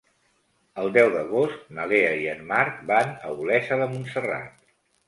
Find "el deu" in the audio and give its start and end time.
0.83-1.11